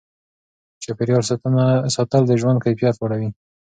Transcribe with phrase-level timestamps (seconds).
[0.83, 1.23] چاپیریال
[1.95, 3.29] ساتل د ژوند کیفیت لوړوي.